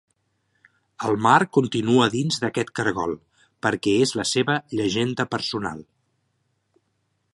El 1.09 1.17
mar 1.25 1.41
continua 1.57 2.07
dins 2.15 2.41
d'aquest 2.43 2.71
cargol, 2.79 3.13
perquè 3.67 3.95
és 4.07 4.15
la 4.21 4.27
seva 4.31 4.57
Llegenda 4.81 5.27
Personal. 5.35 5.89